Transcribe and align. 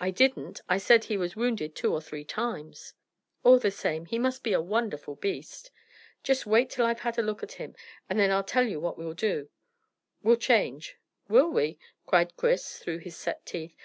"I 0.00 0.10
didn't. 0.10 0.62
I 0.68 0.78
said 0.78 1.04
he 1.04 1.16
was 1.16 1.36
wounded 1.36 1.76
two 1.76 1.92
or 1.94 2.00
three 2.00 2.24
times." 2.24 2.94
"All 3.44 3.60
the 3.60 3.70
same. 3.70 4.06
He 4.06 4.18
must 4.18 4.42
be 4.42 4.52
a 4.52 4.60
wonderful 4.60 5.14
beast. 5.14 5.70
Just 6.24 6.44
wait 6.44 6.70
till 6.70 6.84
I've 6.84 6.98
had 7.06 7.16
a 7.20 7.22
look 7.22 7.40
at 7.44 7.52
him, 7.52 7.76
and 8.10 8.18
then 8.18 8.32
I 8.32 8.42
tell 8.42 8.66
you 8.66 8.80
what 8.80 8.98
we'll 8.98 9.14
do. 9.14 9.48
We'll 10.24 10.34
change." 10.34 10.96
"Will 11.28 11.50
we?" 11.50 11.78
cried 12.04 12.36
Chris, 12.36 12.78
through 12.78 12.98
his 12.98 13.14
set 13.14 13.46
teeth. 13.46 13.76